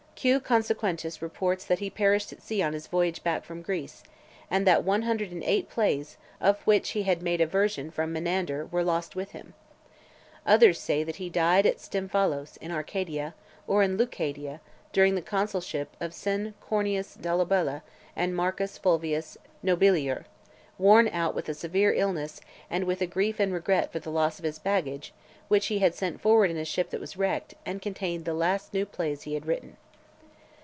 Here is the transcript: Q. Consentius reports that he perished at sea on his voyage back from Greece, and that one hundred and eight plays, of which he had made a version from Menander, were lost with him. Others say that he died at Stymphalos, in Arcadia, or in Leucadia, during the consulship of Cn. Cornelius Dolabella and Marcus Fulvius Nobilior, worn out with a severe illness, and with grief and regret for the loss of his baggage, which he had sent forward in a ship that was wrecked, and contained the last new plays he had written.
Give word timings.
Q. 0.21 0.39
Consentius 0.39 1.19
reports 1.19 1.65
that 1.65 1.79
he 1.79 1.89
perished 1.89 2.31
at 2.31 2.43
sea 2.43 2.61
on 2.61 2.73
his 2.73 2.85
voyage 2.85 3.23
back 3.23 3.43
from 3.43 3.63
Greece, 3.63 4.03
and 4.51 4.67
that 4.67 4.83
one 4.83 5.01
hundred 5.01 5.31
and 5.31 5.43
eight 5.43 5.67
plays, 5.67 6.15
of 6.39 6.61
which 6.61 6.89
he 6.91 7.01
had 7.01 7.23
made 7.23 7.41
a 7.41 7.47
version 7.47 7.89
from 7.89 8.13
Menander, 8.13 8.67
were 8.67 8.83
lost 8.83 9.15
with 9.15 9.31
him. 9.31 9.55
Others 10.45 10.79
say 10.79 11.03
that 11.03 11.15
he 11.15 11.27
died 11.27 11.65
at 11.65 11.79
Stymphalos, 11.79 12.55
in 12.57 12.69
Arcadia, 12.71 13.33
or 13.65 13.81
in 13.81 13.97
Leucadia, 13.97 14.61
during 14.93 15.15
the 15.15 15.23
consulship 15.23 15.97
of 15.99 16.11
Cn. 16.11 16.53
Cornelius 16.61 17.15
Dolabella 17.15 17.81
and 18.15 18.35
Marcus 18.35 18.77
Fulvius 18.77 19.37
Nobilior, 19.65 20.25
worn 20.77 21.07
out 21.07 21.33
with 21.33 21.49
a 21.49 21.55
severe 21.55 21.93
illness, 21.93 22.41
and 22.69 22.83
with 22.83 23.09
grief 23.09 23.39
and 23.39 23.51
regret 23.51 23.91
for 23.91 23.97
the 23.97 24.11
loss 24.11 24.37
of 24.37 24.45
his 24.45 24.59
baggage, 24.59 25.15
which 25.47 25.65
he 25.65 25.79
had 25.79 25.95
sent 25.95 26.21
forward 26.21 26.51
in 26.51 26.57
a 26.57 26.65
ship 26.65 26.91
that 26.91 27.01
was 27.01 27.17
wrecked, 27.17 27.55
and 27.65 27.81
contained 27.81 28.25
the 28.25 28.35
last 28.35 28.71
new 28.71 28.85
plays 28.85 29.23
he 29.23 29.33
had 29.33 29.47
written. 29.47 29.77